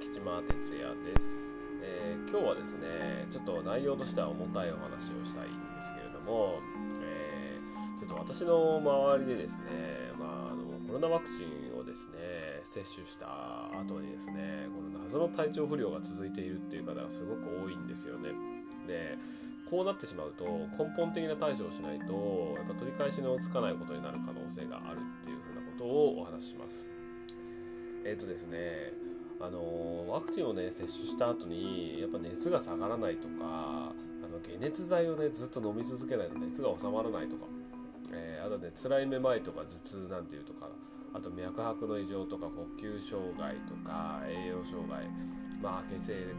[0.00, 6.60] 吉間哲也です、えー、今日はですねちょっと内容としては重たいお話をしたいんですけれども、
[7.02, 13.26] えー、ちょっと私の周りでですね、まあ、あのコロナワクチンをですね接種した
[13.78, 18.30] 後にですねこの謎の体調不良が続いているっていう方がすごく多いんですよね。
[18.86, 19.18] で
[19.68, 20.44] こうなってしまうと
[20.78, 26.86] 根本的な対処をしないとやっぱ取り返しのつかないことになる可能性があるっていうふうなことをお話しします。
[28.04, 28.92] えっ、とですね
[29.40, 33.92] あのワクチンをね接種した後にやっぱ熱が下がらないとかあ
[34.28, 37.44] の解熱剤をねずっと飲み続けないと熱が収まらないとか、
[38.12, 40.68] えー、あとね辛いめまいとか頭痛なんていうとか
[41.14, 45.06] あと脈拍の異常とか呼吸障害とか栄養障害
[45.62, 46.34] まあ血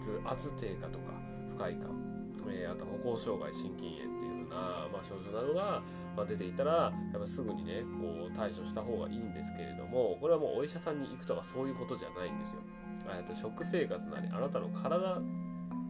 [0.00, 1.12] 血圧低下とか
[1.48, 1.90] 不快感、
[2.48, 5.82] えー、あと歩行障害心筋炎っていう風な、まあ、症状などが
[6.16, 12.60] ま出ていたらやっぱすぐにねこう対処した方がいいんですけれどもこれはもうお医者さんに行くとかそういうことじゃないんですよ。
[13.08, 15.20] あと食生活なりあなたの体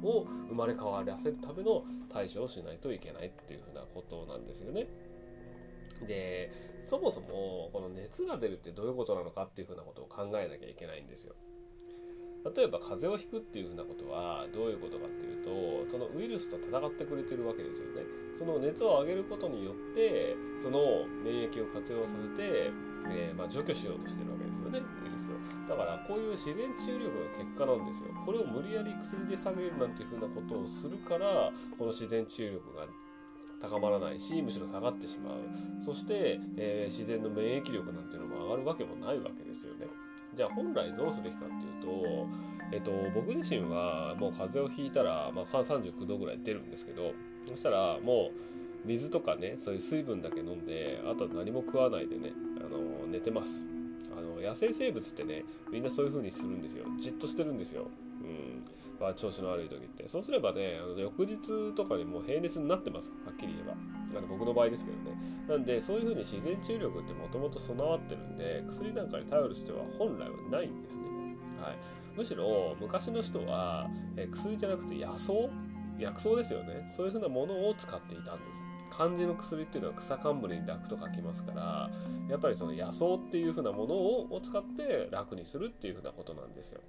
[0.03, 4.89] を生まれ変わらせるための対処をしないといけないっていうふうなことなんですよね。
[6.07, 6.51] で
[6.85, 11.35] そもそもこの熱が出るってどういうことなのかっていうふうなことを考えなきゃいけないんですよ。
[12.45, 15.45] 例えば風邪をひくっていうふうなことはどういうことかっていう
[15.87, 18.03] とそのウイルスと戦ってくれてるわけですよね。
[18.37, 22.73] その熱を上げることによってその免疫を活用させて、
[23.09, 25.35] えー、まあ、除去しようとしてるわけですよねウイルスを。
[25.69, 28.09] だからこういう自然治癒力の結果なんですよ。
[28.25, 32.87] これを無理やり薬で下げるなんていうふうなことをするからこの自然治癒力が
[33.61, 35.39] 高まらないしむしろ下がってしまう
[35.85, 39.87] そして、えー、自然の免疫力なんていうのも上がるわけもないわけですよね。
[40.35, 42.27] じゃあ本来どうすべきかっていうと、
[42.73, 47.13] えっと、僕自身はもう風邪をひいたら、まあ、39度ぐらい出るんですけど
[47.47, 53.65] そしたらもう水とかねそういう水分だけ飲んであと何も食わないでねあの寝てます。
[54.15, 56.85] あの野生生物ってねみんなそういう風にするんですよ。
[56.99, 57.89] じっとしてるんですよ、
[58.23, 58.63] うん。
[59.01, 60.09] まあ、調子の悪い時って。
[60.09, 63.11] そうすればねあの翌日とかにもう平熱になってます。
[63.25, 64.02] はっきり言えば。
[64.17, 65.17] あの僕の場合ですけどね。
[65.49, 71.03] なんでそういう風に自然治癒力ってもともと備わってるんで薬なんかに頼る必要は本来はないんですね。
[71.61, 71.77] はい。
[72.17, 75.33] むしろ昔の人は、え薬じゃなくて野草？
[75.99, 76.91] 薬草ですよね。
[76.97, 78.63] そういう風なものを使っていたんです。
[78.91, 81.91] 漢字の薬っていうのは草冠に楽と書きますから
[82.29, 86.81] やっぱりその野草っていう風なものを使って楽にするっていう風なことなんですよ。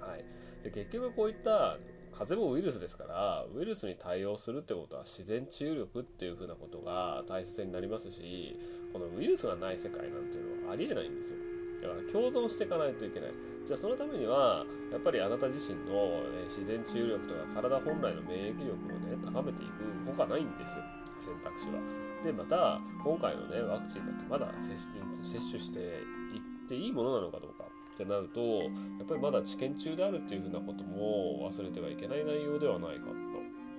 [0.00, 0.24] はい。
[0.64, 1.76] で結局こういった
[2.18, 8.58] 風邪もウイルスですからウイルスに対応するってことは自然治癒力っていう風なことが大切になりますし
[8.92, 11.36] このウイルスがない世界なんていうのはありえないんですよ。
[11.82, 13.30] だから共存していかないといけない。
[13.62, 20.82] じゃあそのためにはやっぱりあなた自身の、ね、自然治癒力とか体本来の免疫力をね高めていくほかないんですよ。
[21.18, 21.78] 選択肢は。
[22.24, 27.65] でまた今回のねワクチンだってまだ接種していっていいものなのかどうか。
[27.96, 28.68] ってなるとや
[29.04, 33.06] っぱりまだ治験中であるっていうふうなことも忘れてはいけない内容ではないか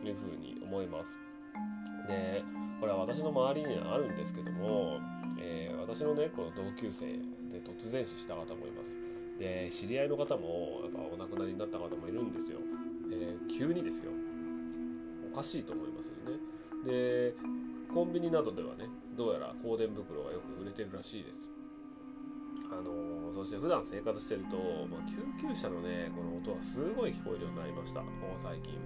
[0.02, 1.20] というふうに思います。
[2.08, 2.44] で
[2.80, 5.00] これは私の周りにはあるんですけども、
[5.40, 8.98] えー、私のねこの同級生で突然死した方もいます。
[9.38, 12.58] で知り合いの方もやっぱお亡くなりになった方もいるんですよ。
[13.12, 14.12] えー、急にですよ。
[15.32, 16.40] おかしいと思いますよね。
[16.86, 17.36] で
[17.94, 18.86] コンビニなどではね
[19.16, 21.57] どうやら香典袋がよく売れてるらしいです。
[22.78, 24.58] あのそして普段生活してると、
[24.90, 28.02] まあ、救急車のねこの音がすごい聞こえるようになりました。
[28.02, 28.78] もう最近。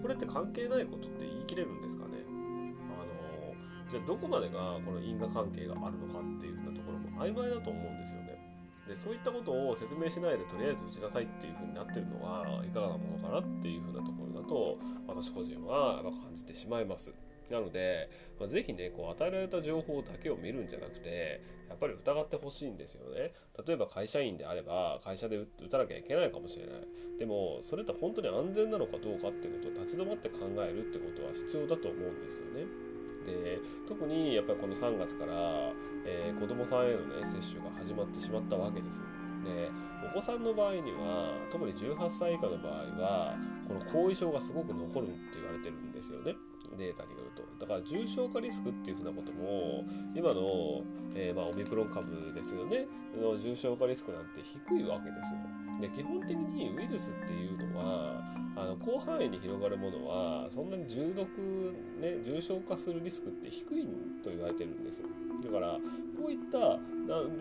[0.00, 2.24] これって関係ないことって言い切れるんですかね？
[2.88, 3.54] あの
[3.90, 8.38] じゃあどこまでがこの因果関係があるのかっていうふうなところも曖昧だと思うんですよね。
[8.88, 17.12] でそういったことを説明しないでとりあえず打ちなさいっていうふうになってるのはいかがなものかなっていうふうなところだと私個人は感じてしまいます。
[17.50, 23.32] なので、まあ、ぜひね、こう与えられた情報だけを見るんじゃなくて、やっぱり疑ってほしいんですよね。
[23.66, 27.18] 例えば会社員であれば、会社で打たなきゃいけないかもしれない。
[27.18, 32.90] でも、それって本当に安全なのかどうかってことを立ち止まって考えるってことは必要だと思うんですよね。
[33.26, 35.32] で特にやっぱりこの3月から、
[36.06, 39.00] えー、子どもさんへのね接種が始まってしまったわけです。
[39.44, 39.70] で
[40.12, 43.36] 子さんの場合には特に18歳以下の場合は
[43.66, 46.34] この後遺症がすごく残るって言われてるんですよね。
[46.76, 47.42] データによると。
[47.58, 49.84] だから重症化リスクっていうふうなことも
[50.14, 50.82] 今の、
[51.14, 52.86] えー、まあ、オミクロン株ですよね。
[53.20, 55.40] の重症化リスクなんて低いわけですよ。
[55.80, 58.22] で基本的にウイルスっていうのは
[58.56, 61.28] あの広範囲に広がるものはそんなに重毒、
[62.00, 63.86] ね、重症化するリスクって低い
[64.22, 65.06] と言われてるんですよ
[65.42, 65.78] だから
[66.16, 66.58] こういった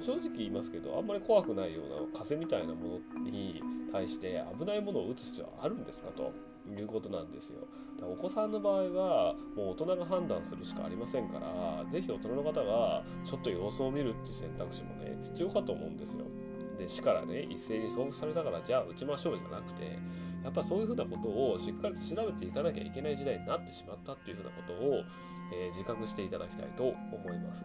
[0.02, 3.62] 正直言いますけどあんまり怖くないような風邪みたいなものに
[3.92, 6.32] 対して危ないものを打つ必要はあるんですかと
[6.72, 7.68] いうことなんですよ。
[8.02, 16.24] お子さんの場合はもう大人が判断するしかありませんから是非大人の方がちょっと様子を見るっていう選択肢もね必要かと思うんですよ。
[16.78, 20.00] で市からね一斉に送付されたからじゃあ打ちましょうじゃなくて
[20.44, 25.04] やっぱそういうふうなことをしっかりと調べていかなきゃいけない時代になってしまったっていうふうなことを、
[25.54, 27.64] えー、自覚していただきたいと思います。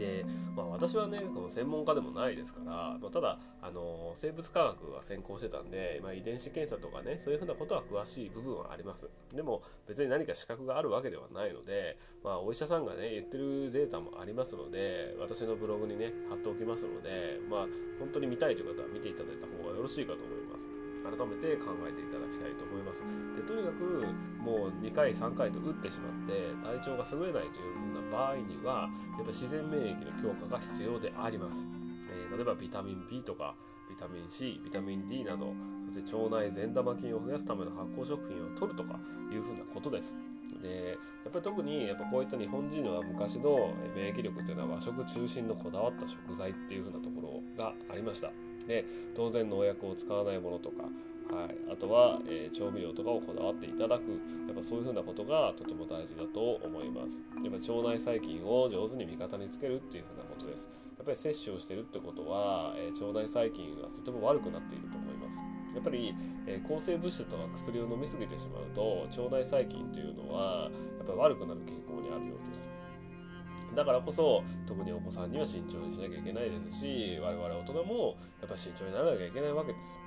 [0.00, 0.24] で、
[0.56, 17.60] まあ、私はねこの専門家でもないですから、まあ、ただあの生物科学は専攻してたんで、まあ、遺伝子検査とかねそういうふうなことは詳しい部分はありますでも別に何か資格があるわけではないので、まあ、お医者さんがね言ってるデータもありますので私のブログにね貼っておきますので、まあ、
[17.98, 23.02] 本当に見たいという方は見ていただいた方がよろしいかと思います改めて考えていただきたいと思います。
[23.36, 24.06] でとにかく
[24.38, 31.68] もう2回3回と打ってしまって体調が優れないというふうな場合にはやっぱり自然免疫の強化が必要であります、
[32.10, 33.54] えー、例えばビタミン B とか
[33.88, 35.52] ビタミン C ビタミン D など
[35.86, 38.98] そして腸内善玉菌を増やすための発酵食品を摂るとか
[39.32, 40.14] いうふうなことです。
[40.62, 48.30] でやっぱり特にやっぱこういった日本人は昔の免疫力っていうのは和食中心のこだわった食材っていうふうなところがありました
[48.70, 48.84] で
[49.14, 50.84] 当然農薬を使わないものとか
[51.30, 54.10] はい、あとは、えー、調味料とかをこだわっていただく
[54.48, 57.22] やっぱそういうふうなことがとても大事だと思います。
[57.44, 60.68] やっぱ腸内細菌を上手に味方につけるっていうふうなことです。
[60.98, 65.38] やっぱり摂取をしてるってことは、えー、腸内細菌がとても悪くなっていると思います。
[65.72, 66.14] やっぱり、
[66.46, 70.68] えー、抗生物質とか薬を飲みすぎてしまうと腸内細菌というのは
[70.98, 72.79] やっぱり悪くなる傾向にあるようです。
[73.74, 79.98] だからこそ特にお子さんには慎重にしなきゃいけないですし我々大人もやっぱり慎重にならなきゃいけないわけです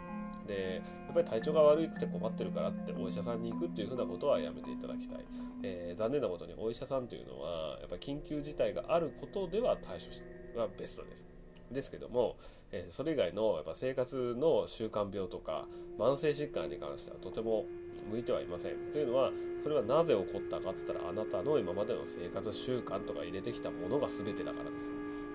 [0.48, 5.20] でやっぱり体調が悪くて困ってるからってお医者さんに行くっていうふうなことはやめていただきたい、
[5.64, 11.24] えー、残念なことにお医者さんというのはやっぱり緊急事態があることでは対処はベストです。
[11.72, 12.38] ですけども、
[12.72, 15.66] えー、それ以外のやっぱ生活の習慣病とか
[15.98, 17.66] 慢性疾患に関してはとても
[18.10, 18.76] 向いてはいません。
[18.92, 24.92] というのはそれはなぜ起こったかっつったらあなたの今までの生活習慣とか入れてきたものが全てだからです。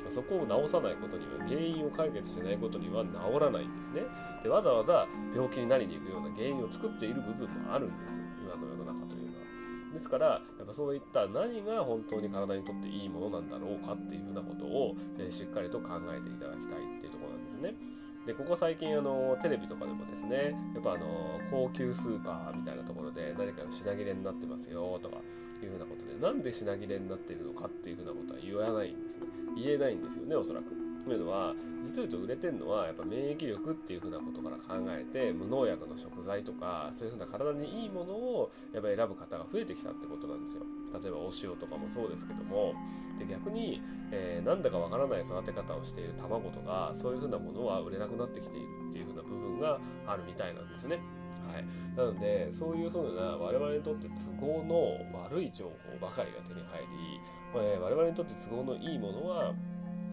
[0.08, 4.02] そこを治さないことには原因を解決しないことには治らないんですね。
[4.42, 8.20] でわざわざ病気になりに行くような原因を作っている部分もあるんです。
[8.42, 9.92] 今の世の中というのは。
[9.92, 10.26] ですから
[10.58, 17.74] やっぱそういった何が本当に体にとっていいものなんだろうかっていうふうなことを、えー、しっかりと考えていただきたいっていうところなんですね。
[18.28, 25.16] でここ最近あのテレビとかでもですねやっぱあの高級スーパーみたいなところで何か品切れになってますよとか
[25.62, 29.22] いうふうなことでなんで品切れになってるのかっていうふうなことは言わないんですね
[29.56, 30.87] 言えないんですよねおそらく。
[31.08, 40.62] というのは実を言うと売れてるのはやっぱ免疫力っていうふうなことから考えて無農薬の食材とかそういうふうな体にいいものをやっぱ選ぶ方が増えてきたってことなんですよ。
[41.02, 42.74] 例えばお塩とかもそうですけども。
[43.18, 43.82] で逆に、
[44.12, 51.00] えー、なんだかわからない育て方をしている卵とかそういうふうなものは売れなくなってきているっていうふうな部分があるみたいなんですね。
[51.52, 51.64] はい、
[51.96, 57.20] なのでそういうふうな我々にとって都合の悪い情報ばかりが手に入り、
[57.56, 59.54] えー、我々にとって都合のいいものは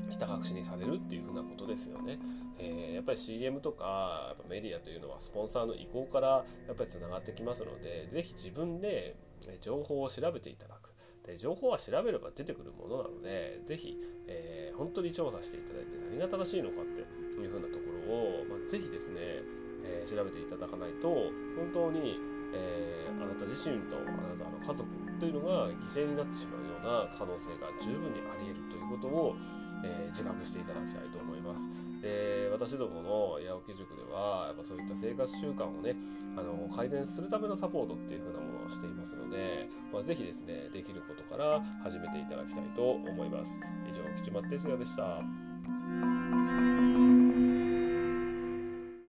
[0.10, 2.20] ひた隠しにされるっていうふうなことですよね。
[2.58, 9.16] えー、やっぱり CM とかやっぱメディアというのはスポンサーの意向からやっぱりつながってきますので是非自分で
[9.62, 10.92] 情報を調べていただく。
[11.26, 13.98] で情報は調べれば出てくるものなので是非、
[14.28, 17.02] えー、本当に調査していただいて何が正しいのかって
[17.42, 19.42] いうふうなところを、まあ、是非ですね
[19.86, 21.08] えー、調べていただかないと
[21.56, 22.18] 本当に、
[22.54, 24.84] えー、あなた自身とあなたの家族
[25.20, 29.36] というのが犠牲になってしまうような可能性が十分にあり得るということを、
[29.84, 31.70] えー、自覚していただきたいと思います。
[32.02, 35.96] で私どもの八起塾ではやっぱそういった生活習慣をね
[36.38, 43.60] あの改善するためのサポートっていう風なものをしていますので、まあ、ぜひですねできることから始めていただきたいと思います。
[43.90, 45.45] 以上吉松哲也でした。